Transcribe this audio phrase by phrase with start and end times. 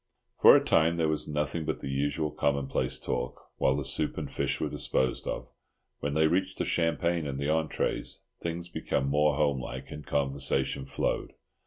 [0.41, 4.31] For a time there was nothing but the usual commonplace talk, while the soup and
[4.31, 5.47] fish were disposed of;
[5.99, 11.33] when they reached the champagne and the entrées, things become more homelike and conversation flowed.